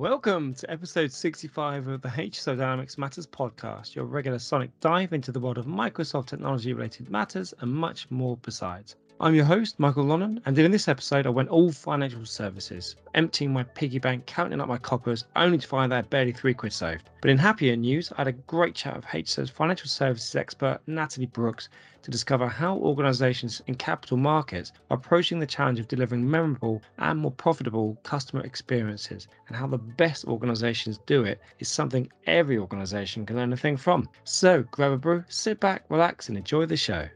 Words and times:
Welcome 0.00 0.54
to 0.54 0.70
episode 0.70 1.12
65 1.12 1.86
of 1.86 2.00
the 2.00 2.08
HSO 2.08 2.56
Dynamics 2.56 2.96
Matters 2.96 3.26
podcast, 3.26 3.94
your 3.94 4.06
regular 4.06 4.38
sonic 4.38 4.70
dive 4.80 5.12
into 5.12 5.30
the 5.30 5.38
world 5.38 5.58
of 5.58 5.66
Microsoft 5.66 6.28
technology 6.28 6.72
related 6.72 7.10
matters 7.10 7.52
and 7.60 7.70
much 7.70 8.10
more 8.10 8.38
besides. 8.38 8.96
I'm 9.22 9.34
your 9.34 9.44
host, 9.44 9.78
Michael 9.78 10.06
Lonnan, 10.06 10.40
and 10.46 10.58
in 10.58 10.70
this 10.70 10.88
episode, 10.88 11.26
I 11.26 11.28
went 11.28 11.50
all 11.50 11.70
financial 11.70 12.24
services, 12.24 12.96
emptying 13.12 13.52
my 13.52 13.64
piggy 13.64 13.98
bank, 13.98 14.24
counting 14.24 14.62
up 14.62 14.68
my 14.68 14.78
coppers, 14.78 15.26
only 15.36 15.58
to 15.58 15.66
find 15.68 15.92
that 15.92 15.96
I 15.96 15.98
had 15.98 16.08
barely 16.08 16.32
three 16.32 16.54
quid 16.54 16.72
saved. 16.72 17.10
But 17.20 17.30
in 17.30 17.36
happier 17.36 17.76
news, 17.76 18.10
I 18.12 18.20
had 18.22 18.28
a 18.28 18.32
great 18.32 18.74
chat 18.74 18.96
with 18.96 19.04
HSO's 19.04 19.50
financial 19.50 19.88
services 19.88 20.34
expert, 20.36 20.80
Natalie 20.86 21.26
Brooks, 21.26 21.68
to 22.00 22.10
discover 22.10 22.48
how 22.48 22.78
organizations 22.78 23.60
in 23.66 23.74
capital 23.74 24.16
markets 24.16 24.72
are 24.90 24.96
approaching 24.96 25.38
the 25.38 25.44
challenge 25.44 25.80
of 25.80 25.88
delivering 25.88 26.28
memorable 26.28 26.80
and 26.96 27.18
more 27.18 27.30
profitable 27.30 27.98
customer 28.02 28.42
experiences, 28.42 29.28
and 29.48 29.56
how 29.56 29.66
the 29.66 29.76
best 29.76 30.24
organizations 30.24 30.98
do 31.04 31.24
it 31.24 31.42
is 31.58 31.68
something 31.68 32.10
every 32.26 32.56
organization 32.56 33.26
can 33.26 33.36
learn 33.36 33.52
a 33.52 33.56
thing 33.58 33.76
from. 33.76 34.08
So 34.24 34.64
grab 34.70 34.92
a 34.92 34.96
brew, 34.96 35.24
sit 35.28 35.60
back, 35.60 35.84
relax, 35.90 36.30
and 36.30 36.38
enjoy 36.38 36.64
the 36.64 36.78
show. 36.78 37.06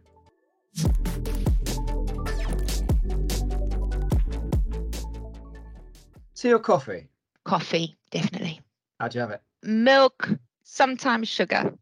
Tea 6.45 6.53
or 6.53 6.59
coffee? 6.59 7.09
Coffee, 7.47 7.97
definitely. 8.11 8.61
How 9.01 9.09
do 9.09 9.17
you 9.17 9.23
have 9.23 9.31
it? 9.31 9.41
Milk, 9.63 10.29
sometimes 10.63 11.27
sugar. 11.27 11.73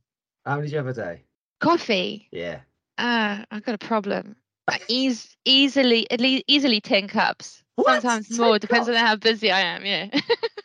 How 0.47 0.55
many 0.55 0.69
do 0.69 0.71
you 0.71 0.77
have 0.79 0.87
a 0.87 0.93
day? 0.93 1.25
Coffee. 1.59 2.29
Yeah. 2.31 2.61
Uh, 2.97 3.45
I've 3.51 3.65
got 3.65 3.75
a 3.75 3.79
problem. 3.79 4.37
I 4.69 4.79
eas- 4.87 5.37
easily, 5.45 6.09
at 6.13 6.21
least 6.21 6.45
easily 6.47 6.81
ten 6.81 7.09
cups. 7.09 7.65
What? 7.75 8.03
Sometimes 8.03 8.29
10 8.29 8.39
more. 8.39 8.59
Depends 8.61 8.89
on 8.89 8.95
how 8.95 9.17
busy 9.17 9.51
I 9.51 9.63
am. 9.63 9.85
Yeah. 9.85 10.11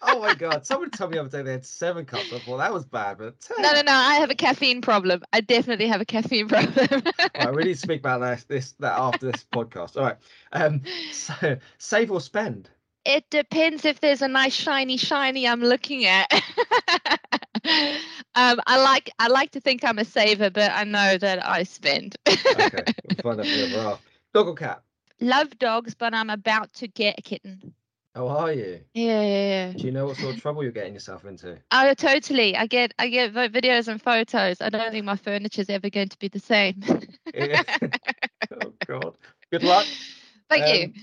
Oh 0.09 0.19
my 0.19 0.35
god! 0.35 0.65
Someone 0.65 0.91
told 0.91 1.09
me 1.11 1.17
the 1.17 1.21
other 1.21 1.29
day 1.37 1.41
they 1.43 1.51
had 1.53 1.65
seven 1.65 2.05
cups. 2.05 2.31
I 2.31 2.37
thought 2.39 2.57
that 2.57 2.71
was 2.71 2.85
bad, 2.85 3.17
but 3.17 3.41
ten. 3.41 3.57
no, 3.59 3.73
no, 3.73 3.81
no. 3.81 3.91
I 3.91 4.15
have 4.15 4.29
a 4.29 4.35
caffeine 4.35 4.79
problem. 4.79 5.21
I 5.33 5.41
definitely 5.41 5.87
have 5.87 5.99
a 5.99 6.05
caffeine 6.05 6.47
problem. 6.47 7.01
All 7.35 7.45
right, 7.47 7.53
we 7.55 7.63
need 7.63 7.73
to 7.73 7.79
speak 7.79 8.01
about 8.01 8.21
that 8.21 8.45
this 8.47 8.73
that 8.79 8.97
after 8.97 9.29
this 9.31 9.43
podcast. 9.51 9.97
All 9.97 10.03
right. 10.03 10.17
Um. 10.53 10.83
So 11.11 11.57
save 11.79 12.11
or 12.11 12.21
spend? 12.21 12.69
It 13.07 13.29
depends 13.29 13.85
if 13.85 14.01
there's 14.01 14.21
a 14.21 14.27
nice 14.27 14.53
shiny 14.53 14.97
shiny 14.97 15.47
I'm 15.47 15.61
looking 15.61 16.05
at. 16.05 16.31
um, 18.35 18.59
I 18.67 18.81
like 18.83 19.09
I 19.17 19.27
like 19.27 19.51
to 19.51 19.61
think 19.61 19.83
I'm 19.83 19.97
a 19.97 20.05
saver, 20.05 20.49
but 20.49 20.71
I 20.71 20.83
know 20.83 21.17
that 21.17 21.45
I 21.45 21.63
spend. 21.63 22.17
Okay. 22.59 22.83
We'll 23.23 23.35
find 23.35 23.39
out 23.39 23.45
for 23.45 23.55
the 23.55 23.65
other 23.65 23.83
half. 23.83 24.01
Dog 24.33 24.47
or 24.47 24.55
cat? 24.55 24.81
Love 25.21 25.57
dogs, 25.59 25.93
but 25.93 26.13
I'm 26.13 26.29
about 26.29 26.73
to 26.75 26.87
get 26.87 27.19
a 27.19 27.21
kitten. 27.21 27.73
How 28.15 28.27
are 28.29 28.51
you? 28.51 28.79
Yeah, 28.95 29.21
yeah, 29.21 29.47
yeah. 29.47 29.71
Do 29.73 29.85
you 29.85 29.91
know 29.91 30.07
what 30.07 30.17
sort 30.17 30.35
of 30.35 30.41
trouble 30.41 30.63
you're 30.63 30.71
getting 30.71 30.93
yourself 30.93 31.23
into? 31.25 31.59
Oh, 31.71 31.93
totally. 31.93 32.57
I 32.57 32.65
get 32.65 32.93
I 32.97 33.09
get 33.09 33.33
videos 33.33 33.87
and 33.87 34.01
photos. 34.01 34.59
I 34.59 34.69
don't 34.69 34.91
think 34.91 35.05
my 35.05 35.17
furniture's 35.17 35.69
ever 35.69 35.89
going 35.89 36.09
to 36.09 36.17
be 36.17 36.27
the 36.27 36.39
same. 36.39 36.83
Oh 38.49 38.73
god. 38.87 39.17
Good 39.51 39.63
luck. 39.63 39.85
Thank 40.49 40.73
you. 40.73 40.93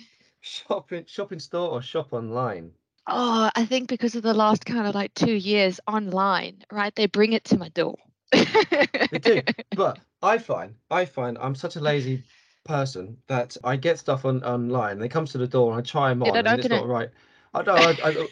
Shopping 0.46 1.04
shopping 1.06 1.38
store 1.38 1.70
or 1.70 1.80
shop 1.80 2.12
online? 2.12 2.72
Oh, 3.06 3.50
I 3.56 3.64
think 3.64 3.88
because 3.88 4.14
of 4.14 4.22
the 4.22 4.34
last 4.34 4.66
kind 4.66 4.86
of 4.86 4.94
like 4.94 5.14
two 5.14 5.32
years 5.32 5.80
online, 5.86 6.62
right? 6.70 6.94
They 6.94 7.06
bring 7.06 7.32
it 7.32 7.44
to 7.44 7.56
my 7.56 7.70
door. 7.70 7.96
They 8.30 9.18
do. 9.22 9.40
But 9.74 10.00
I 10.22 10.36
find 10.36 10.74
I 10.90 11.06
find 11.06 11.38
I'm 11.38 11.54
such 11.54 11.76
a 11.76 11.80
lazy 11.80 12.24
person 12.62 13.16
that 13.26 13.56
I 13.64 13.76
get 13.76 13.98
stuff 13.98 14.26
on 14.26 14.44
online. 14.44 14.98
They 14.98 15.08
come 15.08 15.24
to 15.24 15.38
the 15.38 15.46
door 15.46 15.70
and 15.72 15.78
I 15.78 15.82
try 15.82 16.10
them 16.10 16.22
on, 16.22 16.36
and 16.36 16.46
it's 16.46 16.66
open 16.66 16.76
not 16.76 16.88
right. 16.88 17.08
I 17.54 17.62
don't. 17.62 17.78
I, 17.80 18.28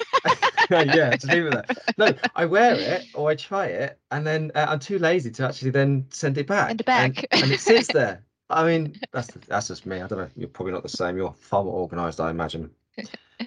I, 0.71 0.83
yeah, 0.95 1.17
to 1.17 1.27
leave 1.29 1.47
it 1.47 1.53
there. 1.53 1.65
No, 1.97 2.15
I 2.37 2.45
wear 2.45 2.75
it 2.75 3.07
or 3.15 3.31
I 3.31 3.37
try 3.37 3.67
it, 3.69 3.99
and 4.11 4.27
then 4.27 4.53
uh, 4.55 4.67
I'm 4.69 4.81
too 4.81 4.99
lazy 4.99 5.31
to 5.31 5.47
actually 5.47 5.71
then 5.71 6.05
send 6.11 6.37
it 6.37 6.47
back. 6.47 6.69
Send 6.69 6.81
it 6.83 6.89
and- 6.91 7.15
back. 7.15 7.27
and, 7.31 7.53
it 7.53 7.61
sits 7.61 7.89
there. 7.89 8.23
I 8.51 8.64
mean, 8.67 8.97
that's 9.13 9.29
that's 9.48 9.69
just 9.69 9.86
me. 9.86 10.01
I 10.01 10.07
don't 10.07 10.19
know. 10.19 10.29
You're 10.36 10.48
probably 10.48 10.73
not 10.73 10.83
the 10.83 10.89
same. 10.89 11.17
You're 11.17 11.33
far 11.33 11.64
more 11.64 11.75
organised, 11.75 12.20
I 12.20 12.30
imagine. 12.30 12.70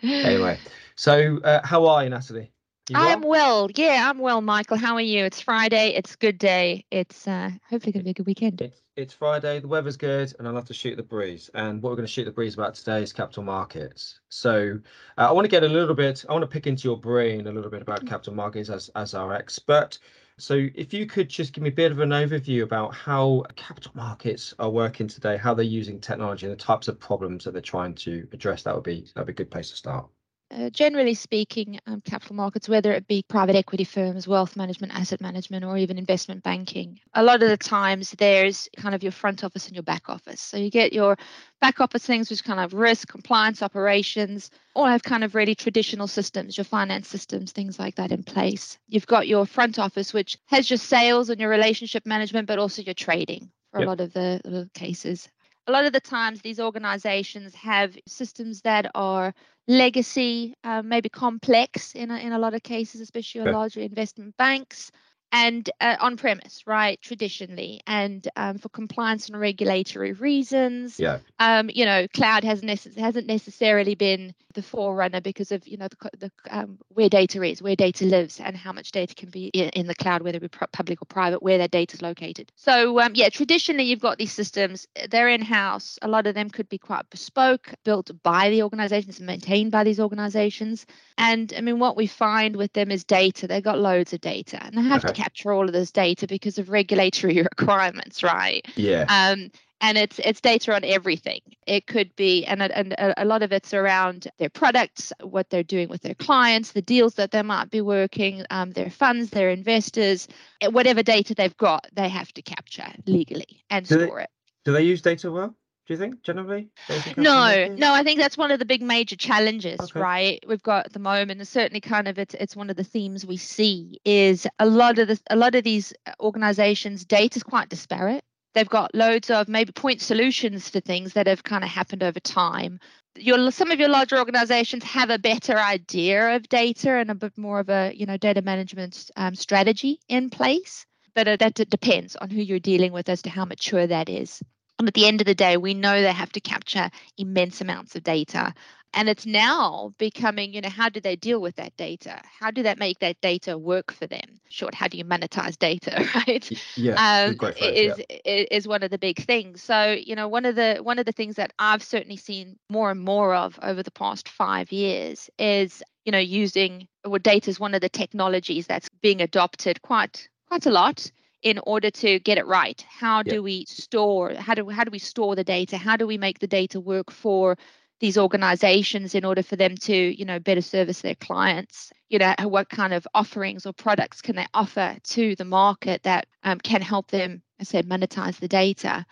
Anyway, 0.01 0.57
so 0.95 1.39
uh, 1.44 1.66
how 1.66 1.85
are 1.85 2.03
you, 2.03 2.09
Natalie? 2.09 2.51
You 2.89 2.97
I'm 2.97 3.22
well? 3.22 3.29
well. 3.67 3.69
Yeah, 3.75 4.09
I'm 4.09 4.19
well, 4.19 4.41
Michael. 4.41 4.78
How 4.78 4.94
are 4.95 5.01
you? 5.01 5.25
It's 5.25 5.41
Friday. 5.41 5.89
It's 5.95 6.13
a 6.13 6.17
good 6.17 6.38
day. 6.38 6.85
It's 6.91 7.28
uh, 7.28 7.50
hopefully 7.67 7.91
going 7.91 8.01
to 8.01 8.06
be 8.06 8.11
a 8.11 8.13
good 8.13 8.25
weekend. 8.28 8.61
It's 8.61 8.81
it's 8.95 9.13
Friday. 9.13 9.59
The 9.59 9.67
weather's 9.67 9.97
good, 9.97 10.33
and 10.39 10.47
I 10.47 10.51
love 10.51 10.66
to 10.66 10.73
shoot 10.73 10.95
the 10.95 11.03
breeze. 11.03 11.50
And 11.53 11.81
what 11.81 11.89
we're 11.89 11.97
going 11.97 12.07
to 12.07 12.12
shoot 12.12 12.25
the 12.25 12.31
breeze 12.31 12.53
about 12.53 12.75
today 12.75 13.01
is 13.03 13.12
capital 13.12 13.44
markets. 13.44 14.19
So 14.29 14.79
uh, 15.17 15.27
I 15.27 15.31
want 15.31 15.45
to 15.45 15.50
get 15.50 15.63
a 15.63 15.67
little 15.67 15.95
bit. 15.95 16.25
I 16.29 16.31
want 16.33 16.44
to 16.44 16.47
pick 16.47 16.67
into 16.67 16.88
your 16.88 16.97
brain 16.97 17.47
a 17.47 17.51
little 17.51 17.69
bit 17.72 17.81
about 17.81 18.03
Mm. 18.06 18.07
capital 18.09 18.33
markets 18.33 18.69
as 18.69 18.89
as 18.95 19.13
our 19.13 19.33
expert. 19.33 20.00
So 20.38 20.68
if 20.75 20.94
you 20.94 21.06
could 21.07 21.28
just 21.29 21.51
give 21.53 21.62
me 21.63 21.69
a 21.69 21.73
bit 21.73 21.91
of 21.91 22.00
an 22.00 22.09
overview 22.12 22.63
about 22.63 22.94
how 22.94 23.44
capital 23.57 23.91
markets 23.96 24.53
are 24.59 24.69
working 24.69 25.07
today, 25.09 25.35
how 25.38 25.53
they're 25.53 25.66
using 25.66 26.00
technology, 26.00 26.46
and 26.46 26.53
the 26.53 26.57
types 26.57 26.88
of 26.88 27.00
problems 27.00 27.44
that 27.46 27.51
they're 27.51 27.62
trying 27.62 27.96
to 27.96 28.25
address, 28.31 28.63
that 28.63 28.75
would 28.75 28.84
be 28.85 29.06
that'd 29.13 29.28
be 29.28 29.31
a 29.31 29.35
good 29.35 29.51
place 29.51 29.69
to 29.72 29.75
start. 29.78 30.09
Uh, 30.51 30.69
generally 30.69 31.16
speaking, 31.16 31.79
um, 31.88 32.01
capital 32.01 32.35
markets, 32.35 32.69
whether 32.69 32.91
it 32.91 33.07
be 33.07 33.23
private 33.28 33.56
equity 33.56 33.83
firms, 33.83 34.28
wealth 34.28 34.56
management, 34.56 34.94
asset 34.94 35.19
management, 35.19 35.66
or 35.66 35.75
even 35.78 35.97
investment 35.97 36.44
banking, 36.44 37.00
a 37.16 37.23
lot 37.23 37.41
of 37.41 37.50
the 37.50 37.57
times 37.57 38.11
there's 38.11 38.69
kind 38.78 38.94
of 38.94 39.01
your 39.01 39.11
front 39.11 39.44
office 39.44 39.66
and 39.66 39.75
your 39.75 39.83
back 39.83 40.07
office. 40.07 40.39
So 40.41 40.57
you 40.57 40.69
get 40.69 40.94
your 40.94 41.17
back 41.61 41.81
office 41.81 42.06
things, 42.06 42.29
which 42.29 42.44
kind 42.44 42.59
of 42.59 42.73
risk, 42.73 43.07
compliance, 43.07 43.63
operations, 43.63 44.51
all 44.75 44.85
have 44.85 45.01
kind 45.03 45.23
of 45.23 45.33
really 45.33 45.56
traditional 45.56 46.07
systems, 46.07 46.57
your 46.57 46.66
finance 46.66 47.07
systems, 47.07 47.51
things 47.51 47.79
like 47.79 47.95
that 47.95 48.12
in 48.12 48.23
place. 48.23 48.77
You've 48.88 49.07
got 49.07 49.27
your 49.27 49.47
front 49.47 49.79
office, 49.79 50.13
which 50.13 50.38
has 50.45 50.69
your 50.69 50.77
sales 50.77 51.29
and 51.29 51.39
your 51.39 51.50
relationship 51.50 52.06
management, 52.06 52.47
but 52.47 52.59
also 52.59 52.83
your 52.83 52.94
trading 52.94 53.51
for 53.72 53.79
Yep. 53.79 53.88
a 53.88 53.89
lot 53.89 54.00
of 54.01 54.13
the, 54.13 54.41
the 54.44 54.69
cases. 54.73 55.27
A 55.67 55.71
lot 55.71 55.85
of 55.85 55.93
the 55.93 55.99
times, 55.99 56.41
these 56.41 56.59
organizations 56.59 57.55
have 57.55 57.97
systems 58.07 58.61
that 58.61 58.91
are 58.93 59.33
legacy, 59.67 60.53
uh, 60.63 60.83
maybe 60.83 61.09
complex 61.09 61.93
in 61.95 62.11
a, 62.11 62.17
in 62.17 62.33
a 62.33 62.39
lot 62.39 62.53
of 62.53 62.61
cases, 62.63 63.01
especially 63.01 63.41
Okay. 63.41 63.51
larger 63.51 63.79
investment 63.79 64.37
banks, 64.37 64.91
and 65.31 65.69
uh, 65.81 65.95
on 65.99 66.17
premise, 66.17 66.61
right, 66.67 67.01
traditionally, 67.01 67.81
and 67.87 68.27
um, 68.35 68.57
for 68.59 68.69
compliance 68.69 69.27
and 69.27 69.39
regulatory 69.39 70.13
reasons. 70.13 70.99
Yeah. 70.99 71.17
Um, 71.39 71.69
you 71.73 71.85
know, 71.85 72.07
cloud 72.13 72.43
hasn't 72.43 72.69
necess- 72.71 72.97
hasn't 72.97 73.27
necessarily 73.27 73.95
been 73.95 74.33
the 74.55 74.63
forerunner 74.63 75.21
because 75.21 75.51
of 75.51 75.67
you 75.67 75.77
know 75.77 75.88
the, 75.88 76.09
the 76.17 76.31
um, 76.49 76.79
where 76.89 77.09
data 77.09 77.43
is, 77.43 77.61
where 77.61 77.75
data 77.75 78.05
lives, 78.05 78.39
and 78.39 78.57
how 78.57 78.71
much 78.73 78.91
data 78.91 79.13
can 79.13 79.29
be 79.29 79.47
in, 79.47 79.69
in 79.69 79.88
the 79.88 79.95
cloud, 79.95 80.23
whether 80.23 80.38
it 80.38 80.41
be 80.41 80.67
public 80.71 81.01
or 81.01 81.05
private, 81.05 81.43
where 81.43 81.59
that 81.59 81.71
data 81.71 81.95
is 81.95 82.01
located. 82.01 82.51
So 82.55 82.99
um, 82.99 83.11
yeah, 83.13 83.29
traditionally 83.29 83.83
you've 83.83 83.99
got 83.99 84.17
these 84.17 84.31
systems, 84.31 84.88
they're 85.09 85.29
in 85.29 85.41
house. 85.41 85.99
A 86.01 86.07
lot 86.07 86.25
of 86.25 86.33
them 86.33 86.49
could 86.49 86.67
be 86.69 86.77
quite 86.77 87.09
bespoke, 87.09 87.73
built 87.83 88.11
by 88.23 88.49
the 88.49 88.63
organizations 88.63 89.19
and 89.19 89.27
maintained 89.27 89.71
by 89.71 89.83
these 89.83 89.99
organizations. 89.99 90.85
And 91.17 91.53
I 91.55 91.61
mean, 91.61 91.79
what 91.79 91.95
we 91.95 92.07
find 92.07 92.55
with 92.55 92.73
them 92.73 92.91
is 92.91 93.03
data. 93.03 93.47
They've 93.47 93.63
got 93.63 93.79
loads 93.79 94.13
of 94.13 94.21
data, 94.21 94.63
and 94.63 94.75
they 94.77 94.81
have 94.81 95.05
to 95.05 95.13
capture 95.13 95.51
all 95.51 95.65
of 95.65 95.73
this 95.73 95.91
data 95.91 96.27
because 96.27 96.57
of 96.57 96.69
regulatory 96.69 97.41
requirements, 97.57 98.23
right? 98.23 98.65
Yeah. 98.75 99.05
um, 99.09 99.51
and 99.81 99.97
it's 99.97 100.19
it's 100.19 100.41
data 100.41 100.74
on 100.74 100.84
everything. 100.84 101.41
It 101.68 101.88
could 101.88 102.16
be, 102.16 102.46
and 102.46 102.62
a- 102.62 102.78
and 102.78 102.94
a 102.94 103.24
a 103.24 103.25
lot 103.25 103.44
of 103.44 103.52
it's 103.52 103.74
around 103.74 104.28
their 104.38 104.50
products, 104.50 105.12
what 105.22 105.50
they're 105.50 105.63
doing 105.63 105.90
with 105.90 106.02
their 106.02 106.16
clients, 106.16 106.72
the 106.72 106.81
deals 106.81 107.16
that 107.16 107.31
they 107.31 107.41
might 107.41 107.69
be 107.69 107.81
working, 107.81 108.46
um, 108.50 108.72
their 108.72 108.90
funds, 108.90 109.30
their 109.31 109.50
investors, 109.50 110.28
eh, 110.62 110.68
whatever 110.68 111.03
data 111.03 111.34
they've 111.36 111.58
got, 111.58 111.86
they 111.94 112.09
have 112.09 112.31
to 112.34 112.41
capture 112.41 112.88
legally 113.06 113.63
and 113.69 113.86
Do 113.88 113.97
they- 113.97 114.06
store 114.06 114.22
it. 114.22 114.30
Do 114.63 114.72
they 114.72 114.84
use 114.84 115.02
data 115.02 115.31
well? 115.31 115.56
Do 115.88 115.94
you 115.94 116.00
think 116.00 116.24
generally? 116.24 116.69
No, 117.16 117.68
no, 117.68 117.94
I 117.94 118.02
think 118.02 118.19
that's 118.19 118.38
one 118.40 118.50
of 118.50 118.57
the 118.57 118.66
big 118.66 118.81
major 118.81 119.16
challenges, 119.16 119.80
Okay. 119.80 120.00
right? 120.00 120.44
We've 120.47 120.63
got 120.63 120.88
at 120.88 120.94
the 120.94 121.00
moment, 121.00 121.40
and 121.40 121.47
certainly 121.47 121.80
kind 121.80 122.07
of 122.07 122.18
it's 122.18 122.34
it's 122.34 122.56
one 122.56 122.71
of 122.71 122.75
the 122.75 122.83
themes 122.83 123.24
we 123.24 123.38
see 123.38 124.00
is 124.04 124.48
a 124.57 124.66
lot 124.66 124.98
of 124.98 125.07
the 125.10 125.19
a 125.30 125.36
lot 125.36 125.54
of 125.54 125.63
these 125.63 125.94
organizations 126.19 127.06
data 127.06 127.38
is 127.38 127.44
quite 127.44 127.69
disparate. 127.69 128.24
They've 128.56 128.69
got 128.69 128.96
loads 128.96 129.30
of 129.30 129.50
maybe 129.50 129.74
point 129.74 130.02
solutions 130.02 130.69
for 130.69 130.80
things 130.80 131.13
that 131.13 131.28
have 131.28 131.44
kind 131.44 131.63
of 131.63 131.69
happened 131.69 132.04
over 132.04 132.22
time. 132.22 132.80
Your 133.18 133.52
some 133.52 133.69
of 133.69 133.80
your 133.80 133.90
larger 133.90 134.18
organizations 134.18 134.84
have 134.86 135.10
a 135.10 135.19
better 135.19 135.57
idea 135.57 136.36
of 136.36 136.48
data 136.50 136.92
and 136.92 137.12
a 137.12 137.16
bit 137.16 137.38
more 137.38 137.60
of 137.60 137.69
a 137.69 137.92
you 137.94 138.06
know 138.06 138.18
data 138.18 138.42
management 138.42 139.12
um, 139.18 139.36
strategy 139.36 140.00
in 140.07 140.30
place, 140.30 140.86
but 141.13 141.28
uh, 141.28 141.36
that 141.38 141.56
depends 141.69 142.16
on 142.16 142.30
who 142.30 142.42
you're 142.42 142.60
dealing 142.60 142.94
with 142.94 143.10
as 143.10 143.22
to 143.24 143.30
how 143.30 143.46
mature 143.46 143.86
that 143.88 144.10
is. 144.10 144.42
And 144.80 144.88
at 144.88 144.94
the 144.94 145.06
end 145.06 145.22
of 145.22 145.28
the 145.28 145.36
day, 145.36 145.57
we 145.57 145.74
know 145.74 146.02
they 146.02 146.12
have 146.12 146.31
to 146.34 146.42
capture 146.42 146.90
immense 147.18 147.62
amounts 147.62 147.96
of 147.96 148.04
data 148.04 148.54
and 148.95 149.09
it's 149.09 149.25
now 149.25 149.94
becoming 149.97 150.53
you 150.53 150.62
know 150.62 150.69
how 150.69 150.89
do 150.89 151.00
they 151.00 151.15
deal 151.15 151.39
with 151.39 151.56
that 151.57 151.75
data? 151.77 152.21
How 152.39 152.51
do 152.51 152.63
they 152.63 152.75
make 152.75 153.00
that 153.00 153.19
data 153.21 153.57
work 153.57 153.92
for 153.92 154.07
them? 154.07 154.39
Short 154.50 154.74
how 154.74 154.88
do 154.88 154.97
you 154.97 155.06
monetize 155.06 155.57
data 155.57 156.07
right? 156.15 156.50
Yeah 156.75 157.27
um, 157.27 157.38
is 157.57 158.01
yeah. 158.09 158.45
is 158.51 158.68
one 158.68 158.83
of 158.83 158.89
the 158.89 158.97
big 158.97 159.24
things. 159.24 159.62
So 159.62 159.92
you 159.92 160.15
know 160.15 160.27
one 160.27 160.45
of 160.45 160.56
the 160.56 160.80
one 160.81 161.00
of 161.00 161.06
the 161.06 161.12
things 161.12 161.36
that 161.36 161.53
i've 161.59 161.83
certainly 161.83 162.18
seen 162.18 162.57
more 162.69 162.92
and 162.92 163.01
more 163.01 163.36
of 163.36 163.59
over 163.62 163.83
the 163.83 163.92
past 163.92 164.30
five 164.30 164.71
years 164.71 165.30
is 165.38 165.83
you 166.06 166.12
know 166.12 166.19
using 166.19 166.88
well 167.03 167.19
data 167.19 167.50
is 167.50 167.59
one 167.59 167.75
of 167.75 167.81
the 167.81 167.89
technologies 167.89 168.68
that's 168.68 168.89
being 169.01 169.21
adopted 169.21 169.81
quite 169.81 170.27
quite 170.47 170.65
a 170.65 170.71
lot 170.71 171.12
in 171.45 171.59
order 171.68 171.92
to 171.92 172.19
get 172.19 172.39
it 172.39 172.47
right. 172.47 172.83
How 172.89 173.21
do 173.21 173.44
we 173.44 173.65
store 173.65 174.33
how 174.33 174.56
do 174.56 174.68
how 174.69 174.83
do 174.83 174.92
we 174.92 175.00
store 175.00 175.36
the 175.36 175.44
data? 175.44 175.77
How 175.77 175.95
do 175.95 176.07
we 176.07 176.18
make 176.18 176.39
the 176.39 176.47
data 176.47 176.80
work 176.80 177.12
for 177.12 177.56
these 178.00 178.18
organizations 178.18 179.15
in 179.15 179.25
order 179.25 179.44
for 179.44 179.56
them 179.56 179.75
to 179.75 179.95
you 179.95 180.25
know 180.25 180.39
better 180.39 180.62
service 180.62 181.01
their 181.01 181.15
clients 181.15 181.92
you 182.09 182.19
know 182.19 182.33
what 182.44 182.69
kind 182.69 182.94
of 182.94 183.07
offerings 183.13 183.65
or 183.65 183.74
products 183.74 184.21
can 184.21 184.36
they 184.36 184.45
offer 184.53 184.97
to 185.03 185.36
the 185.36 185.45
market 185.45 186.03
that 186.03 186.27
um, 186.44 186.59
can 186.59 186.81
help 186.81 187.09
them 187.12 187.42
i 187.59 187.63
said 187.63 187.88
monetize 187.88 188.39
the 188.39 188.47
data 188.47 189.06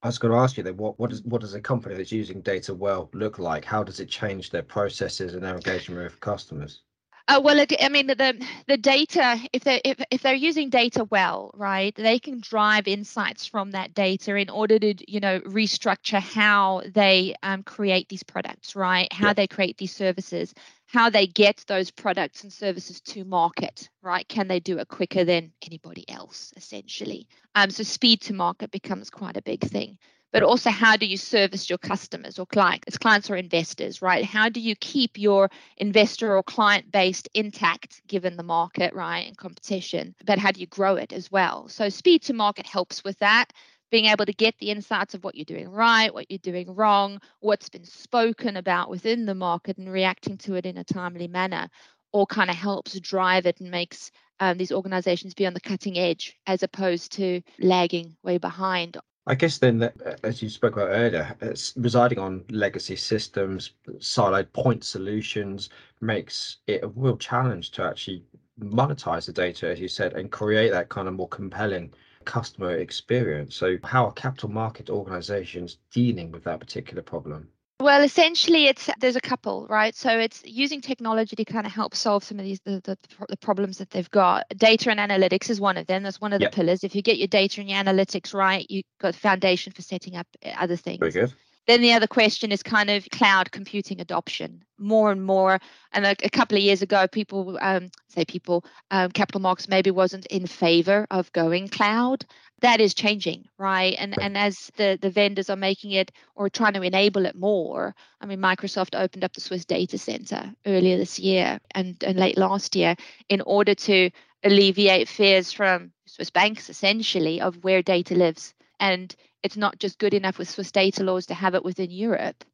I 0.00 0.06
was 0.06 0.18
going 0.18 0.32
to 0.32 0.38
ask 0.38 0.56
you 0.56 0.62
then, 0.62 0.76
what 0.76 0.96
what 1.00 1.10
does 1.10 1.22
what 1.24 1.40
does 1.40 1.54
a 1.54 1.60
company 1.60 1.96
that's 1.96 2.12
using 2.12 2.40
data 2.40 2.72
well 2.72 3.10
look 3.14 3.40
like? 3.40 3.64
How 3.64 3.82
does 3.82 3.98
it 3.98 4.08
change 4.08 4.50
their 4.50 4.62
processes 4.62 5.34
and 5.34 5.42
their 5.42 5.56
engagement 5.56 6.04
with 6.04 6.20
customers? 6.20 6.82
Uh, 7.28 7.38
well, 7.44 7.62
I 7.80 7.88
mean, 7.90 8.06
the 8.06 8.46
the 8.66 8.78
data, 8.78 9.38
if 9.52 9.62
they 9.62 9.82
if, 9.84 10.00
if 10.10 10.22
they're 10.22 10.34
using 10.34 10.70
data 10.70 11.04
well, 11.04 11.50
right, 11.54 11.94
they 11.94 12.18
can 12.18 12.40
drive 12.40 12.88
insights 12.88 13.44
from 13.44 13.72
that 13.72 13.92
data 13.92 14.34
in 14.34 14.48
order 14.48 14.78
to 14.78 14.94
you 15.12 15.20
know 15.20 15.38
restructure 15.40 16.20
how 16.20 16.82
they 16.94 17.34
um, 17.42 17.62
create 17.64 18.08
these 18.08 18.22
products, 18.22 18.74
right? 18.74 19.12
How 19.12 19.34
they 19.34 19.46
create 19.46 19.76
these 19.76 19.94
services, 19.94 20.54
how 20.86 21.10
they 21.10 21.26
get 21.26 21.62
those 21.68 21.90
products 21.90 22.44
and 22.44 22.52
services 22.52 22.98
to 23.02 23.24
market, 23.24 23.90
right? 24.00 24.26
Can 24.26 24.48
they 24.48 24.58
do 24.58 24.78
it 24.78 24.88
quicker 24.88 25.24
than 25.24 25.52
anybody 25.66 26.08
else, 26.08 26.54
essentially? 26.56 27.28
Um, 27.54 27.68
so 27.68 27.82
speed 27.82 28.22
to 28.22 28.32
market 28.32 28.70
becomes 28.70 29.10
quite 29.10 29.36
a 29.36 29.42
big 29.42 29.60
thing 29.60 29.98
but 30.32 30.42
also 30.42 30.70
how 30.70 30.96
do 30.96 31.06
you 31.06 31.16
service 31.16 31.68
your 31.68 31.78
customers 31.78 32.38
or 32.38 32.46
clients 32.46 32.98
clients 32.98 33.30
or 33.30 33.36
investors 33.36 34.02
right? 34.02 34.24
How 34.24 34.48
do 34.48 34.60
you 34.60 34.76
keep 34.76 35.18
your 35.18 35.50
investor 35.76 36.36
or 36.36 36.42
client 36.42 36.90
base 36.92 37.22
intact 37.34 38.00
given 38.06 38.36
the 38.36 38.42
market 38.42 38.94
right 38.94 39.26
and 39.26 39.36
competition 39.36 40.14
but 40.24 40.38
how 40.38 40.50
do 40.50 40.60
you 40.60 40.66
grow 40.66 40.96
it 40.96 41.12
as 41.12 41.30
well? 41.30 41.68
So 41.68 41.88
speed 41.88 42.22
to 42.22 42.32
market 42.32 42.66
helps 42.66 43.04
with 43.04 43.18
that. 43.18 43.52
Being 43.90 44.06
able 44.06 44.26
to 44.26 44.34
get 44.34 44.54
the 44.58 44.70
insights 44.70 45.14
of 45.14 45.24
what 45.24 45.34
you're 45.34 45.46
doing 45.46 45.70
right 45.70 46.12
what 46.12 46.30
you're 46.30 46.38
doing 46.38 46.74
wrong 46.74 47.20
what's 47.40 47.70
been 47.70 47.84
spoken 47.84 48.56
about 48.56 48.90
within 48.90 49.24
the 49.24 49.34
market 49.34 49.78
and 49.78 49.90
reacting 49.90 50.36
to 50.38 50.56
it 50.56 50.66
in 50.66 50.76
a 50.76 50.84
timely 50.84 51.26
manner 51.26 51.68
all 52.12 52.26
kind 52.26 52.50
of 52.50 52.56
helps 52.56 52.98
drive 53.00 53.46
it 53.46 53.60
and 53.60 53.70
makes 53.70 54.10
um, 54.40 54.56
these 54.56 54.72
organizations 54.72 55.34
be 55.34 55.46
on 55.46 55.54
the 55.54 55.60
cutting 55.60 55.98
edge 55.98 56.36
as 56.46 56.62
opposed 56.62 57.12
to 57.12 57.40
lagging 57.58 58.16
way 58.22 58.38
behind 58.38 58.96
I 59.28 59.36
guess 59.36 59.58
then, 59.58 59.78
that, 59.78 60.20
as 60.24 60.42
you 60.42 60.48
spoke 60.48 60.72
about 60.72 60.88
earlier, 60.88 61.36
it's 61.40 61.76
residing 61.76 62.18
on 62.18 62.44
legacy 62.50 62.96
systems, 62.96 63.72
siloed 63.98 64.52
point 64.52 64.82
solutions 64.82 65.68
makes 66.00 66.56
it 66.66 66.82
a 66.82 66.88
real 66.88 67.16
challenge 67.16 67.70
to 67.72 67.84
actually 67.84 68.24
monetize 68.58 69.26
the 69.26 69.32
data, 69.32 69.68
as 69.68 69.78
you 69.80 69.86
said, 69.86 70.14
and 70.14 70.32
create 70.32 70.70
that 70.70 70.88
kind 70.88 71.06
of 71.06 71.14
more 71.14 71.28
compelling 71.28 71.92
customer 72.24 72.76
experience. 72.76 73.54
So, 73.54 73.76
how 73.84 74.06
are 74.06 74.12
capital 74.12 74.48
market 74.48 74.88
organizations 74.90 75.78
dealing 75.92 76.32
with 76.32 76.42
that 76.44 76.58
particular 76.58 77.02
problem? 77.02 77.50
Well, 77.80 78.02
essentially, 78.02 78.66
it's 78.66 78.90
there's 78.98 79.14
a 79.14 79.20
couple, 79.20 79.66
right? 79.68 79.94
So 79.94 80.18
it's 80.18 80.42
using 80.44 80.80
technology 80.80 81.36
to 81.36 81.44
kind 81.44 81.64
of 81.64 81.70
help 81.72 81.94
solve 81.94 82.24
some 82.24 82.40
of 82.40 82.44
these 82.44 82.58
the, 82.64 82.80
the, 82.82 82.98
the 83.28 83.36
problems 83.36 83.78
that 83.78 83.90
they've 83.90 84.10
got. 84.10 84.46
Data 84.56 84.90
and 84.90 84.98
analytics 84.98 85.48
is 85.48 85.60
one 85.60 85.76
of 85.76 85.86
them. 85.86 86.02
That's 86.02 86.20
one 86.20 86.32
of 86.32 86.40
the 86.40 86.50
pillars. 86.50 86.82
If 86.82 86.96
you 86.96 87.02
get 87.02 87.18
your 87.18 87.28
data 87.28 87.60
and 87.60 87.70
your 87.70 87.78
analytics 87.78 88.34
right, 88.34 88.66
you've 88.68 88.84
got 89.00 89.14
foundation 89.14 89.72
for 89.72 89.82
setting 89.82 90.16
up 90.16 90.26
eh, 90.42 90.52
other 90.58 90.74
things. 90.74 90.98
Very 90.98 91.12
good. 91.12 91.34
Then 91.68 91.82
the 91.82 91.92
other 91.92 92.06
question 92.06 92.50
is 92.50 92.62
kind 92.62 92.88
of 92.88 93.06
cloud 93.10 93.52
computing 93.52 94.00
adoption. 94.00 94.64
More 94.78 95.12
and 95.12 95.22
more, 95.22 95.60
and 95.92 96.06
a, 96.06 96.16
a 96.24 96.30
couple 96.30 96.56
of 96.56 96.64
years 96.64 96.80
ago, 96.80 97.06
people 97.06 97.58
um, 97.60 97.90
say 98.08 98.24
people 98.24 98.64
um, 98.90 99.10
capital 99.10 99.42
markets 99.42 99.68
maybe 99.68 99.90
wasn't 99.90 100.24
in 100.26 100.46
favor 100.46 101.06
of 101.10 101.30
going 101.32 101.68
cloud. 101.68 102.24
That 102.62 102.80
is 102.80 102.94
changing, 102.94 103.44
right? 103.58 103.94
And 103.98 104.14
and 104.18 104.38
as 104.38 104.70
the 104.76 104.98
the 105.00 105.10
vendors 105.10 105.50
are 105.50 105.56
making 105.56 105.90
it 105.90 106.10
or 106.34 106.48
trying 106.48 106.72
to 106.72 106.80
enable 106.80 107.26
it 107.26 107.36
more. 107.36 107.94
I 108.22 108.26
mean, 108.26 108.38
Microsoft 108.38 108.98
opened 108.98 109.22
up 109.22 109.34
the 109.34 109.42
Swiss 109.42 109.66
data 109.66 109.98
center 109.98 110.54
earlier 110.64 110.96
this 110.96 111.18
year 111.18 111.60
and 111.74 112.02
and 112.02 112.18
late 112.18 112.38
last 112.38 112.76
year 112.76 112.96
in 113.28 113.42
order 113.42 113.74
to 113.74 114.10
alleviate 114.42 115.06
fears 115.06 115.52
from 115.52 115.92
Swiss 116.06 116.30
banks 116.30 116.70
essentially 116.70 117.42
of 117.42 117.62
where 117.62 117.82
data 117.82 118.14
lives 118.14 118.54
and 118.80 119.14
it's 119.42 119.56
not 119.56 119.78
just 119.78 119.98
good 119.98 120.14
enough 120.14 120.38
with 120.38 120.48
Swiss 120.48 120.72
data 120.72 121.04
laws 121.04 121.26
to 121.26 121.34
have 121.34 121.54
it 121.54 121.64
within 121.64 121.90
Europe. 121.90 122.44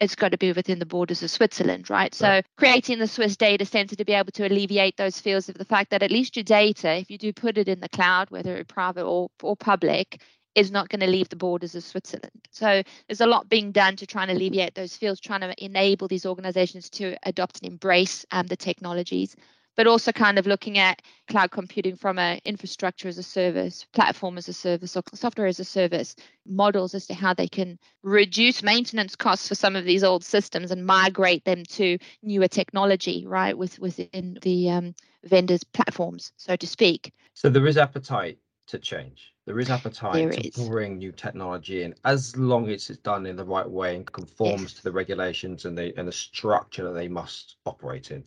It's 0.00 0.16
got 0.16 0.32
to 0.32 0.38
be 0.38 0.52
within 0.52 0.80
the 0.80 0.86
borders 0.86 1.22
of 1.22 1.30
Switzerland, 1.30 1.88
right? 1.88 2.14
So 2.14 2.42
creating 2.58 2.98
the 2.98 3.06
Swiss 3.06 3.36
data 3.36 3.64
center 3.64 3.96
to 3.96 4.04
be 4.04 4.12
able 4.12 4.32
to 4.32 4.46
alleviate 4.46 4.96
those 4.96 5.20
fears 5.20 5.48
of 5.48 5.56
the 5.56 5.64
fact 5.64 5.90
that 5.90 6.02
at 6.02 6.10
least 6.10 6.36
your 6.36 6.44
data, 6.44 6.94
if 6.96 7.10
you 7.10 7.16
do 7.16 7.32
put 7.32 7.58
it 7.58 7.68
in 7.68 7.80
the 7.80 7.88
cloud, 7.88 8.30
whether 8.30 8.56
it's 8.56 8.72
private 8.72 9.04
or, 9.04 9.30
or 9.42 9.56
public, 9.56 10.20
is 10.54 10.70
not 10.70 10.88
going 10.88 11.00
to 11.00 11.06
leave 11.06 11.28
the 11.28 11.36
borders 11.36 11.74
of 11.74 11.84
Switzerland. 11.84 12.30
So 12.50 12.82
there's 13.08 13.20
a 13.20 13.26
lot 13.26 13.48
being 13.48 13.72
done 13.72 13.96
to 13.96 14.06
try 14.06 14.22
and 14.22 14.32
alleviate 14.32 14.74
those 14.74 14.96
fears, 14.96 15.20
trying 15.20 15.40
to 15.40 15.64
enable 15.64 16.08
these 16.08 16.26
organizations 16.26 16.90
to 16.90 17.16
adopt 17.24 17.62
and 17.62 17.72
embrace 17.72 18.26
um, 18.30 18.46
the 18.46 18.56
technologies 18.56 19.34
but 19.76 19.86
also 19.86 20.12
kind 20.12 20.38
of 20.38 20.46
looking 20.46 20.78
at 20.78 21.02
cloud 21.28 21.50
computing 21.50 21.96
from 21.96 22.18
an 22.18 22.40
infrastructure 22.44 23.08
as 23.08 23.18
a 23.18 23.22
service, 23.22 23.86
platform 23.92 24.38
as 24.38 24.48
a 24.48 24.52
service, 24.52 24.96
or 24.96 25.02
software 25.14 25.46
as 25.46 25.60
a 25.60 25.64
service 25.64 26.16
models 26.46 26.94
as 26.94 27.06
to 27.06 27.14
how 27.14 27.34
they 27.34 27.48
can 27.48 27.78
reduce 28.02 28.62
maintenance 28.62 29.16
costs 29.16 29.48
for 29.48 29.54
some 29.54 29.76
of 29.76 29.84
these 29.84 30.04
old 30.04 30.24
systems 30.24 30.70
and 30.70 30.86
migrate 30.86 31.44
them 31.44 31.64
to 31.64 31.98
newer 32.22 32.48
technology, 32.48 33.24
right, 33.26 33.56
with 33.56 33.78
within 33.78 34.38
the 34.42 34.70
um, 34.70 34.94
vendors' 35.24 35.64
platforms, 35.64 36.32
so 36.36 36.56
to 36.56 36.66
speak. 36.66 37.12
So 37.34 37.48
there 37.48 37.66
is 37.66 37.76
appetite 37.76 38.38
to 38.66 38.78
change. 38.78 39.32
There 39.46 39.58
is 39.58 39.68
appetite 39.68 40.14
there 40.14 40.30
to 40.30 40.48
is. 40.48 40.68
bring 40.68 40.96
new 40.98 41.12
technology 41.12 41.82
in, 41.82 41.94
as 42.04 42.34
long 42.36 42.68
as 42.70 42.88
it's 42.88 42.98
done 43.00 43.26
in 43.26 43.36
the 43.36 43.44
right 43.44 43.68
way 43.68 43.94
and 43.94 44.10
conforms 44.10 44.72
to 44.74 44.82
the 44.82 44.92
regulations 44.92 45.66
and 45.66 45.76
the 45.76 45.92
and 45.98 46.08
the 46.08 46.12
structure 46.12 46.84
that 46.84 46.94
they 46.94 47.08
must 47.08 47.56
operate 47.66 48.10
in. 48.10 48.24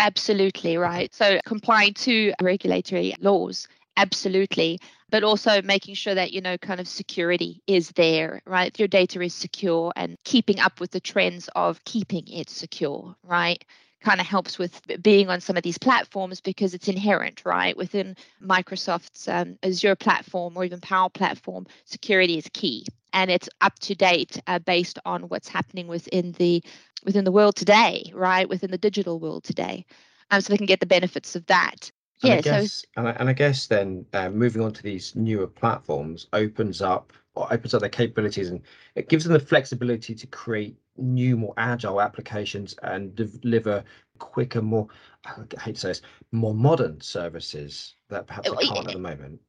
Absolutely 0.00 0.78
right. 0.78 1.14
So 1.14 1.38
complying 1.44 1.92
to 1.94 2.32
regulatory 2.40 3.14
laws, 3.20 3.68
absolutely. 3.98 4.78
But 5.10 5.24
also 5.24 5.60
making 5.60 5.94
sure 5.94 6.14
that, 6.14 6.32
you 6.32 6.40
know, 6.40 6.56
kind 6.56 6.80
of 6.80 6.88
security 6.88 7.60
is 7.66 7.90
there, 7.90 8.40
right? 8.46 8.76
Your 8.78 8.88
data 8.88 9.20
is 9.20 9.34
secure 9.34 9.92
and 9.96 10.16
keeping 10.24 10.58
up 10.58 10.80
with 10.80 10.90
the 10.92 11.00
trends 11.00 11.50
of 11.54 11.84
keeping 11.84 12.26
it 12.28 12.48
secure, 12.48 13.14
right? 13.22 13.62
kind 14.02 14.18
of 14.18 14.26
helps 14.26 14.58
with 14.58 14.80
being 15.02 15.28
on 15.28 15.42
some 15.42 15.58
of 15.58 15.62
these 15.62 15.76
platforms 15.76 16.40
because 16.40 16.72
it's 16.72 16.88
inherent, 16.88 17.42
right? 17.44 17.76
Within 17.76 18.16
Microsoft's 18.42 19.28
um, 19.28 19.58
Azure 19.62 19.94
platform 19.94 20.56
or 20.56 20.64
even 20.64 20.80
Power 20.80 21.10
Platform, 21.10 21.66
security 21.84 22.38
is 22.38 22.48
key 22.54 22.86
and 23.12 23.30
it's 23.30 23.48
up 23.60 23.78
to 23.80 23.94
date 23.94 24.40
uh, 24.46 24.58
based 24.58 24.98
on 25.04 25.22
what's 25.24 25.48
happening 25.48 25.86
within 25.86 26.32
the 26.32 26.62
within 27.04 27.24
the 27.24 27.32
world 27.32 27.56
today, 27.56 28.10
right? 28.14 28.48
Within 28.48 28.70
the 28.70 28.78
digital 28.78 29.18
world 29.18 29.44
today, 29.44 29.86
um, 30.30 30.40
so 30.40 30.52
they 30.52 30.58
can 30.58 30.66
get 30.66 30.80
the 30.80 30.86
benefits 30.86 31.34
of 31.36 31.46
that. 31.46 31.90
And 32.22 32.30
yeah. 32.30 32.36
I 32.36 32.40
guess, 32.42 32.72
so, 32.72 32.84
and 32.96 33.08
I, 33.08 33.10
and 33.12 33.28
I 33.28 33.32
guess 33.32 33.66
then 33.66 34.04
uh, 34.12 34.28
moving 34.28 34.62
on 34.62 34.72
to 34.74 34.82
these 34.82 35.16
newer 35.16 35.46
platforms 35.46 36.26
opens 36.32 36.82
up 36.82 37.12
or 37.34 37.50
opens 37.50 37.72
up 37.72 37.80
their 37.80 37.88
capabilities 37.88 38.50
and 38.50 38.60
it 38.94 39.08
gives 39.08 39.24
them 39.24 39.32
the 39.32 39.40
flexibility 39.40 40.14
to 40.14 40.26
create 40.26 40.76
new, 40.98 41.36
more 41.36 41.54
agile 41.56 42.00
applications 42.00 42.74
and 42.82 43.14
deliver 43.14 43.82
quicker, 44.18 44.60
more 44.60 44.88
I 45.24 45.60
hate 45.60 45.76
to 45.76 45.80
say 45.80 45.88
this, 45.88 46.02
more 46.32 46.54
modern 46.54 47.00
services 47.00 47.94
that 48.10 48.26
perhaps 48.26 48.50
they 48.50 48.66
can't 48.66 48.86
at 48.86 48.92
the 48.92 48.98
moment 48.98 49.40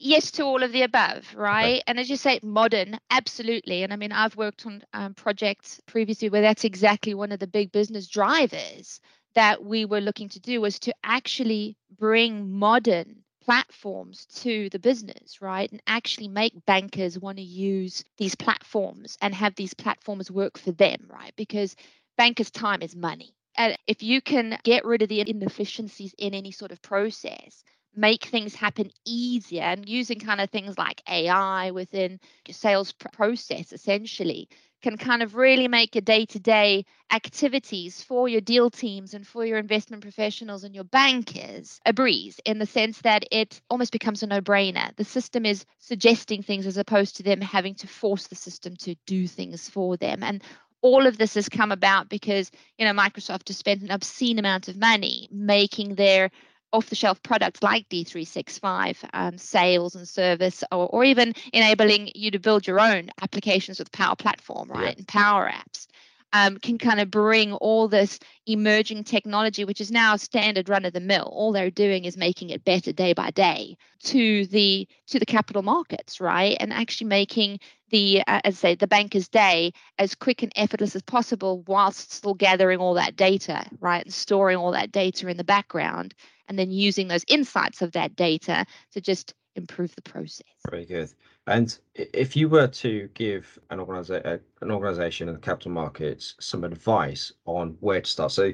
yes 0.00 0.32
to 0.32 0.42
all 0.42 0.62
of 0.62 0.72
the 0.72 0.82
above 0.82 1.32
right 1.36 1.82
and 1.86 2.00
as 2.00 2.10
you 2.10 2.16
say 2.16 2.40
modern 2.42 2.98
absolutely 3.10 3.82
and 3.82 3.92
i 3.92 3.96
mean 3.96 4.12
i've 4.12 4.36
worked 4.36 4.66
on 4.66 4.82
um, 4.94 5.14
projects 5.14 5.80
previously 5.86 6.28
where 6.28 6.42
that's 6.42 6.64
exactly 6.64 7.14
one 7.14 7.30
of 7.30 7.38
the 7.38 7.46
big 7.46 7.70
business 7.70 8.08
drivers 8.08 9.00
that 9.34 9.62
we 9.62 9.84
were 9.84 10.00
looking 10.00 10.28
to 10.28 10.40
do 10.40 10.60
was 10.60 10.78
to 10.78 10.94
actually 11.04 11.76
bring 11.98 12.50
modern 12.50 13.22
platforms 13.40 14.26
to 14.26 14.68
the 14.70 14.78
business, 14.78 15.40
right? 15.40 15.70
And 15.70 15.82
actually 15.86 16.28
make 16.28 16.66
bankers 16.66 17.18
want 17.18 17.38
to 17.38 17.44
use 17.44 18.04
these 18.18 18.34
platforms 18.34 19.16
and 19.20 19.34
have 19.34 19.54
these 19.54 19.74
platforms 19.74 20.30
work 20.30 20.58
for 20.58 20.72
them, 20.72 21.06
right? 21.08 21.32
Because 21.36 21.74
bankers' 22.16 22.50
time 22.50 22.82
is 22.82 22.94
money. 22.94 23.34
And 23.56 23.76
if 23.86 24.02
you 24.02 24.20
can 24.20 24.58
get 24.62 24.84
rid 24.84 25.02
of 25.02 25.08
the 25.08 25.20
inefficiencies 25.20 26.14
in 26.18 26.34
any 26.34 26.52
sort 26.52 26.70
of 26.70 26.82
process, 26.82 27.64
make 27.94 28.24
things 28.24 28.54
happen 28.54 28.90
easier 29.04 29.62
and 29.62 29.88
using 29.88 30.18
kind 30.18 30.40
of 30.40 30.50
things 30.50 30.78
like 30.78 31.02
AI 31.08 31.70
within 31.70 32.20
your 32.46 32.54
sales 32.54 32.92
process 32.92 33.72
essentially 33.72 34.48
can 34.82 34.96
kind 34.96 35.22
of 35.22 35.34
really 35.34 35.68
make 35.68 35.94
your 35.94 36.02
day 36.02 36.24
to 36.24 36.38
day 36.38 36.84
activities 37.12 38.02
for 38.02 38.28
your 38.28 38.40
deal 38.40 38.70
teams 38.70 39.14
and 39.14 39.26
for 39.26 39.44
your 39.44 39.58
investment 39.58 40.02
professionals 40.02 40.64
and 40.64 40.74
your 40.74 40.84
bankers 40.84 41.80
a 41.84 41.92
breeze 41.92 42.40
in 42.44 42.58
the 42.58 42.66
sense 42.66 43.00
that 43.02 43.24
it 43.30 43.60
almost 43.68 43.92
becomes 43.92 44.22
a 44.22 44.26
no 44.26 44.40
brainer. 44.40 44.94
The 44.96 45.04
system 45.04 45.44
is 45.44 45.66
suggesting 45.78 46.42
things 46.42 46.66
as 46.66 46.76
opposed 46.76 47.16
to 47.16 47.22
them 47.22 47.40
having 47.40 47.74
to 47.76 47.86
force 47.86 48.28
the 48.28 48.36
system 48.36 48.76
to 48.76 48.94
do 49.06 49.26
things 49.26 49.68
for 49.68 49.96
them. 49.96 50.22
And 50.22 50.42
all 50.82 51.06
of 51.06 51.18
this 51.18 51.34
has 51.34 51.48
come 51.48 51.72
about 51.72 52.08
because 52.08 52.50
you 52.78 52.86
know 52.86 52.92
Microsoft 52.92 53.48
has 53.48 53.58
spent 53.58 53.82
an 53.82 53.90
obscene 53.90 54.38
amount 54.38 54.68
of 54.68 54.76
money 54.76 55.28
making 55.30 55.96
their 55.96 56.30
off-the-shelf 56.72 57.22
products 57.22 57.62
like 57.62 57.88
D365 57.88 58.96
um, 59.12 59.38
sales 59.38 59.94
and 59.94 60.06
service, 60.06 60.62
or, 60.72 60.88
or 60.88 61.04
even 61.04 61.34
enabling 61.52 62.10
you 62.14 62.30
to 62.30 62.38
build 62.38 62.66
your 62.66 62.80
own 62.80 63.10
applications 63.22 63.78
with 63.78 63.92
Power 63.92 64.16
Platform, 64.16 64.68
right, 64.68 64.82
yeah. 64.82 64.94
and 64.96 65.08
Power 65.08 65.50
Apps. 65.52 65.86
Um, 66.32 66.58
can 66.58 66.78
kind 66.78 67.00
of 67.00 67.10
bring 67.10 67.54
all 67.54 67.88
this 67.88 68.20
emerging 68.46 69.02
technology, 69.02 69.64
which 69.64 69.80
is 69.80 69.90
now 69.90 70.14
standard 70.14 70.68
run 70.68 70.84
of 70.84 70.92
the 70.92 71.00
mill. 71.00 71.28
All 71.34 71.50
they're 71.50 71.72
doing 71.72 72.04
is 72.04 72.16
making 72.16 72.50
it 72.50 72.64
better 72.64 72.92
day 72.92 73.14
by 73.14 73.30
day 73.32 73.76
to 74.04 74.46
the 74.46 74.86
to 75.08 75.18
the 75.18 75.26
capital 75.26 75.62
markets, 75.62 76.20
right? 76.20 76.56
And 76.60 76.72
actually 76.72 77.08
making 77.08 77.58
the 77.90 78.20
uh, 78.28 78.42
as 78.44 78.58
I 78.58 78.60
say 78.60 78.74
the 78.76 78.86
banker's 78.86 79.28
day 79.28 79.72
as 79.98 80.14
quick 80.14 80.44
and 80.44 80.52
effortless 80.54 80.94
as 80.94 81.02
possible, 81.02 81.64
whilst 81.66 82.12
still 82.12 82.34
gathering 82.34 82.78
all 82.78 82.94
that 82.94 83.16
data, 83.16 83.66
right, 83.80 84.04
and 84.04 84.14
storing 84.14 84.56
all 84.56 84.70
that 84.70 84.92
data 84.92 85.26
in 85.26 85.36
the 85.36 85.42
background 85.42 86.14
and 86.50 86.58
then 86.58 86.70
using 86.70 87.08
those 87.08 87.24
insights 87.28 87.80
of 87.80 87.92
that 87.92 88.16
data 88.16 88.66
to 88.92 89.00
just 89.00 89.34
improve 89.54 89.94
the 89.94 90.02
process. 90.02 90.42
Very 90.68 90.84
good. 90.84 91.12
And 91.46 91.76
if 91.94 92.36
you 92.36 92.48
were 92.48 92.66
to 92.66 93.08
give 93.14 93.58
an, 93.70 93.78
organiza- 93.78 94.40
an 94.60 94.70
organization 94.70 95.28
in 95.28 95.34
the 95.34 95.40
capital 95.40 95.70
markets 95.70 96.34
some 96.40 96.64
advice 96.64 97.32
on 97.46 97.76
where 97.80 98.00
to 98.00 98.10
start, 98.10 98.32
so 98.32 98.52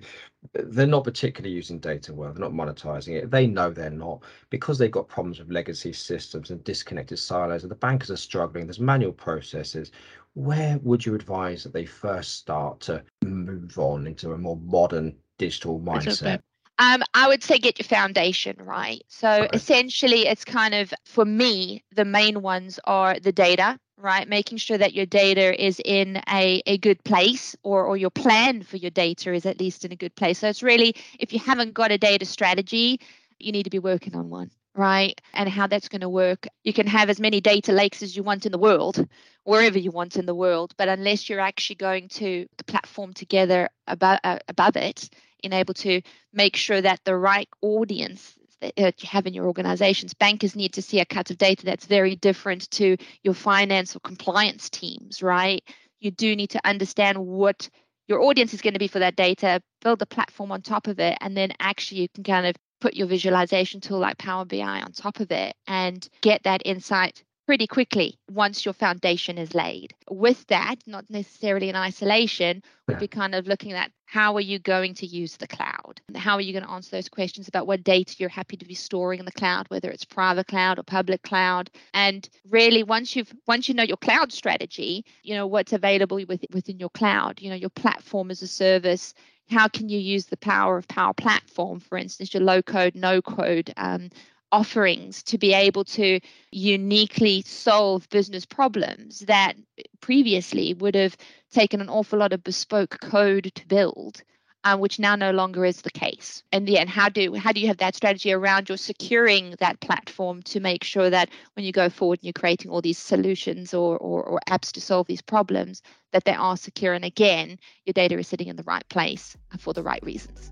they're 0.52 0.86
not 0.86 1.04
particularly 1.04 1.54
using 1.54 1.78
data 1.78 2.12
well, 2.12 2.32
they're 2.32 2.48
not 2.48 2.52
monetizing 2.52 3.16
it, 3.16 3.30
they 3.30 3.46
know 3.46 3.70
they're 3.70 3.90
not 3.90 4.22
because 4.50 4.78
they've 4.78 4.90
got 4.90 5.08
problems 5.08 5.38
with 5.38 5.50
legacy 5.50 5.92
systems 5.92 6.50
and 6.50 6.62
disconnected 6.64 7.18
silos, 7.18 7.62
and 7.62 7.70
the 7.70 7.76
bankers 7.76 8.10
are 8.10 8.16
struggling, 8.16 8.66
there's 8.66 8.78
manual 8.78 9.12
processes. 9.12 9.90
Where 10.34 10.78
would 10.82 11.04
you 11.04 11.14
advise 11.14 11.62
that 11.62 11.72
they 11.72 11.86
first 11.86 12.34
start 12.34 12.80
to 12.80 13.02
move 13.22 13.78
on 13.78 14.06
into 14.06 14.32
a 14.32 14.38
more 14.38 14.58
modern 14.58 15.16
digital 15.38 15.80
mindset? 15.80 16.42
Um, 16.78 17.02
I 17.14 17.28
would 17.28 17.42
say 17.42 17.58
get 17.58 17.78
your 17.78 17.86
foundation 17.86 18.56
right. 18.60 19.02
So 19.08 19.48
essentially, 19.52 20.26
it's 20.26 20.44
kind 20.44 20.74
of 20.74 20.92
for 21.04 21.24
me, 21.24 21.82
the 21.94 22.04
main 22.04 22.42
ones 22.42 22.78
are 22.84 23.18
the 23.18 23.32
data, 23.32 23.78
right? 23.96 24.28
Making 24.28 24.58
sure 24.58 24.76
that 24.76 24.92
your 24.92 25.06
data 25.06 25.64
is 25.64 25.80
in 25.84 26.20
a, 26.28 26.62
a 26.66 26.76
good 26.78 27.02
place 27.04 27.56
or, 27.62 27.84
or 27.84 27.96
your 27.96 28.10
plan 28.10 28.62
for 28.62 28.76
your 28.76 28.90
data 28.90 29.32
is 29.32 29.46
at 29.46 29.58
least 29.58 29.86
in 29.86 29.92
a 29.92 29.96
good 29.96 30.14
place. 30.16 30.40
So 30.40 30.48
it's 30.48 30.62
really, 30.62 30.94
if 31.18 31.32
you 31.32 31.38
haven't 31.38 31.72
got 31.72 31.92
a 31.92 31.98
data 31.98 32.26
strategy, 32.26 33.00
you 33.38 33.52
need 33.52 33.64
to 33.64 33.70
be 33.70 33.78
working 33.78 34.14
on 34.14 34.28
one 34.28 34.50
right? 34.76 35.20
And 35.32 35.48
how 35.48 35.66
that's 35.66 35.88
going 35.88 36.02
to 36.02 36.08
work. 36.08 36.46
You 36.62 36.72
can 36.72 36.86
have 36.86 37.08
as 37.08 37.18
many 37.18 37.40
data 37.40 37.72
lakes 37.72 38.02
as 38.02 38.14
you 38.14 38.22
want 38.22 38.46
in 38.46 38.52
the 38.52 38.58
world, 38.58 39.08
wherever 39.44 39.78
you 39.78 39.90
want 39.90 40.16
in 40.16 40.26
the 40.26 40.34
world, 40.34 40.74
but 40.76 40.88
unless 40.88 41.28
you're 41.28 41.40
actually 41.40 41.76
going 41.76 42.08
to 42.10 42.46
the 42.58 42.64
platform 42.64 43.14
together 43.14 43.70
above, 43.86 44.18
uh, 44.22 44.38
above 44.48 44.76
it, 44.76 45.08
in 45.42 45.52
able 45.52 45.74
to 45.74 46.02
make 46.32 46.56
sure 46.56 46.80
that 46.80 47.00
the 47.04 47.16
right 47.16 47.48
audience 47.62 48.36
that 48.60 48.72
uh, 48.78 48.92
you 48.98 49.08
have 49.08 49.26
in 49.26 49.34
your 49.34 49.46
organizations. 49.46 50.14
Bankers 50.14 50.56
need 50.56 50.74
to 50.74 50.82
see 50.82 51.00
a 51.00 51.04
cut 51.04 51.30
of 51.30 51.38
data 51.38 51.64
that's 51.64 51.86
very 51.86 52.16
different 52.16 52.70
to 52.72 52.96
your 53.22 53.34
finance 53.34 53.94
or 53.94 54.00
compliance 54.00 54.70
teams, 54.70 55.22
right? 55.22 55.62
You 56.00 56.10
do 56.10 56.34
need 56.34 56.50
to 56.50 56.60
understand 56.66 57.18
what 57.18 57.68
your 58.08 58.22
audience 58.22 58.54
is 58.54 58.62
going 58.62 58.74
to 58.74 58.78
be 58.78 58.88
for 58.88 59.00
that 59.00 59.16
data, 59.16 59.60
build 59.82 59.98
the 59.98 60.06
platform 60.06 60.52
on 60.52 60.62
top 60.62 60.86
of 60.86 61.00
it, 61.00 61.18
and 61.20 61.36
then 61.36 61.52
actually 61.58 62.02
you 62.02 62.08
can 62.08 62.24
kind 62.24 62.46
of 62.46 62.54
put 62.80 62.94
your 62.94 63.06
visualization 63.06 63.80
tool 63.80 63.98
like 63.98 64.18
Power 64.18 64.44
BI 64.44 64.60
on 64.60 64.92
top 64.92 65.20
of 65.20 65.30
it 65.32 65.54
and 65.66 66.08
get 66.20 66.42
that 66.44 66.62
insight 66.64 67.24
pretty 67.46 67.66
quickly 67.66 68.18
once 68.30 68.64
your 68.64 68.74
foundation 68.74 69.38
is 69.38 69.54
laid. 69.54 69.94
With 70.10 70.44
that, 70.48 70.76
not 70.86 71.08
necessarily 71.08 71.68
in 71.68 71.76
isolation, 71.76 72.62
we'd 72.86 72.98
be 72.98 73.08
kind 73.08 73.34
of 73.34 73.46
looking 73.46 73.72
at 73.72 73.92
how 74.04 74.34
are 74.34 74.40
you 74.40 74.58
going 74.58 74.94
to 74.94 75.06
use 75.06 75.36
the 75.36 75.46
cloud? 75.46 76.00
How 76.14 76.34
are 76.34 76.40
you 76.40 76.52
going 76.52 76.64
to 76.64 76.70
answer 76.70 76.90
those 76.90 77.08
questions 77.08 77.48
about 77.48 77.66
what 77.66 77.84
data 77.84 78.16
you're 78.18 78.28
happy 78.28 78.56
to 78.56 78.64
be 78.64 78.74
storing 78.74 79.20
in 79.20 79.26
the 79.26 79.32
cloud, 79.32 79.66
whether 79.68 79.90
it's 79.90 80.04
private 80.04 80.48
cloud 80.48 80.78
or 80.78 80.82
public 80.82 81.22
cloud? 81.22 81.70
And 81.94 82.28
really 82.48 82.82
once 82.82 83.14
you've 83.14 83.32
once 83.46 83.68
you 83.68 83.74
know 83.74 83.82
your 83.84 83.96
cloud 83.96 84.32
strategy, 84.32 85.04
you 85.22 85.34
know 85.34 85.46
what's 85.46 85.72
available 85.72 86.20
with, 86.28 86.44
within 86.52 86.78
your 86.78 86.90
cloud, 86.90 87.40
you 87.40 87.50
know, 87.50 87.56
your 87.56 87.70
platform 87.70 88.30
as 88.30 88.42
a 88.42 88.48
service, 88.48 89.14
how 89.48 89.68
can 89.68 89.88
you 89.88 89.98
use 89.98 90.26
the 90.26 90.36
power 90.36 90.76
of 90.76 90.88
Power 90.88 91.14
Platform, 91.14 91.78
for 91.78 91.96
instance, 91.96 92.34
your 92.34 92.42
low 92.42 92.62
code, 92.62 92.94
no 92.94 93.22
code 93.22 93.72
um, 93.76 94.10
offerings 94.52 95.22
to 95.24 95.38
be 95.38 95.52
able 95.52 95.84
to 95.84 96.20
uniquely 96.50 97.42
solve 97.42 98.08
business 98.10 98.46
problems 98.46 99.20
that 99.20 99.54
previously 100.00 100.74
would 100.74 100.94
have 100.94 101.16
taken 101.50 101.80
an 101.80 101.88
awful 101.88 102.18
lot 102.18 102.32
of 102.32 102.44
bespoke 102.44 102.98
code 103.00 103.52
to 103.54 103.66
build 103.66 104.22
um, 104.66 104.80
which 104.80 104.98
now 104.98 105.14
no 105.14 105.30
longer 105.30 105.64
is 105.64 105.82
the 105.82 105.90
case. 105.90 106.42
And 106.50 106.68
yeah, 106.68 106.80
and 106.80 106.90
how 106.90 107.08
do 107.08 107.34
how 107.34 107.52
do 107.52 107.60
you 107.60 107.68
have 107.68 107.76
that 107.76 107.94
strategy 107.94 108.32
around 108.32 108.68
your 108.68 108.76
securing 108.76 109.54
that 109.60 109.78
platform 109.80 110.42
to 110.42 110.58
make 110.58 110.82
sure 110.82 111.08
that 111.08 111.30
when 111.54 111.64
you 111.64 111.70
go 111.70 111.88
forward 111.88 112.18
and 112.18 112.24
you're 112.24 112.32
creating 112.32 112.72
all 112.72 112.82
these 112.82 112.98
solutions 112.98 113.72
or, 113.72 113.96
or, 113.98 114.24
or 114.24 114.40
apps 114.48 114.72
to 114.72 114.80
solve 114.80 115.06
these 115.06 115.22
problems, 115.22 115.82
that 116.10 116.24
they 116.24 116.34
are 116.34 116.56
secure 116.56 116.94
and 116.94 117.04
again, 117.04 117.60
your 117.84 117.92
data 117.92 118.18
is 118.18 118.26
sitting 118.26 118.48
in 118.48 118.56
the 118.56 118.64
right 118.64 118.86
place 118.88 119.36
for 119.56 119.72
the 119.72 119.84
right 119.84 120.02
reasons. 120.02 120.50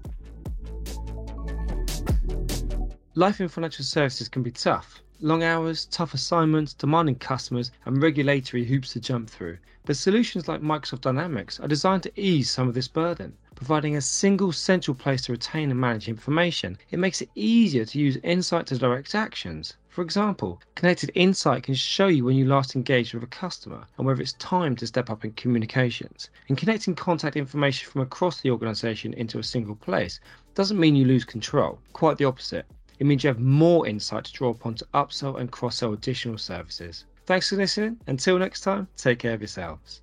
Life 3.16 3.40
in 3.40 3.46
financial 3.46 3.84
services 3.84 4.28
can 4.28 4.42
be 4.42 4.50
tough. 4.50 5.00
Long 5.20 5.44
hours, 5.44 5.86
tough 5.86 6.14
assignments, 6.14 6.74
demanding 6.74 7.14
customers, 7.14 7.70
and 7.84 8.02
regulatory 8.02 8.64
hoops 8.64 8.92
to 8.92 8.98
jump 8.98 9.30
through. 9.30 9.58
But 9.84 9.96
solutions 9.96 10.48
like 10.48 10.62
Microsoft 10.62 11.02
Dynamics 11.02 11.60
are 11.60 11.68
designed 11.68 12.02
to 12.02 12.20
ease 12.20 12.50
some 12.50 12.66
of 12.66 12.74
this 12.74 12.88
burden. 12.88 13.36
Providing 13.54 13.94
a 13.94 14.00
single 14.00 14.50
central 14.50 14.96
place 14.96 15.22
to 15.22 15.32
retain 15.32 15.70
and 15.70 15.80
manage 15.80 16.08
information, 16.08 16.76
it 16.90 16.98
makes 16.98 17.22
it 17.22 17.30
easier 17.36 17.84
to 17.84 18.00
use 18.00 18.16
Insight 18.24 18.66
to 18.66 18.78
direct 18.78 19.14
actions. 19.14 19.76
For 19.90 20.02
example, 20.02 20.60
Connected 20.74 21.12
Insight 21.14 21.62
can 21.62 21.74
show 21.74 22.08
you 22.08 22.24
when 22.24 22.34
you 22.34 22.46
last 22.46 22.74
engaged 22.74 23.14
with 23.14 23.22
a 23.22 23.28
customer 23.28 23.86
and 23.96 24.04
whether 24.08 24.22
it's 24.22 24.32
time 24.32 24.74
to 24.74 24.88
step 24.88 25.08
up 25.08 25.24
in 25.24 25.34
communications. 25.34 26.30
And 26.48 26.58
connecting 26.58 26.96
contact 26.96 27.36
information 27.36 27.88
from 27.88 28.00
across 28.00 28.40
the 28.40 28.50
organization 28.50 29.14
into 29.14 29.38
a 29.38 29.44
single 29.44 29.76
place 29.76 30.18
doesn't 30.56 30.80
mean 30.80 30.96
you 30.96 31.04
lose 31.04 31.24
control, 31.24 31.78
quite 31.92 32.18
the 32.18 32.24
opposite. 32.24 32.66
It 32.98 33.06
means 33.06 33.24
you 33.24 33.28
have 33.28 33.40
more 33.40 33.86
insight 33.86 34.24
to 34.24 34.32
draw 34.32 34.50
upon 34.50 34.74
to 34.76 34.86
upsell 34.94 35.40
and 35.40 35.50
cross 35.50 35.78
sell 35.78 35.92
additional 35.92 36.38
services. 36.38 37.04
Thanks 37.26 37.48
for 37.48 37.56
listening. 37.56 37.98
Until 38.06 38.38
next 38.38 38.60
time, 38.60 38.86
take 38.96 39.18
care 39.18 39.34
of 39.34 39.40
yourselves. 39.40 40.02